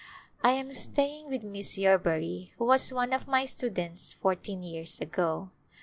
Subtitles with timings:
[0.41, 5.51] I am staying with Miss Yerbury, who was one of my students fourteen years ago.